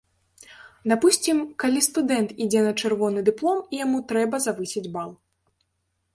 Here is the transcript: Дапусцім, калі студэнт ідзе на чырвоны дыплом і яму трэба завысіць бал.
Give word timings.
Дапусцім, 0.91 1.37
калі 1.63 1.83
студэнт 1.89 2.33
ідзе 2.47 2.65
на 2.69 2.73
чырвоны 2.81 3.19
дыплом 3.29 3.59
і 3.73 3.83
яму 3.85 3.97
трэба 4.15 4.35
завысіць 4.49 4.87
бал. 4.99 5.09